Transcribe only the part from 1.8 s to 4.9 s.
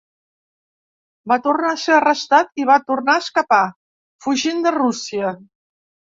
ser arrestat i va tornar a escapar, fugint de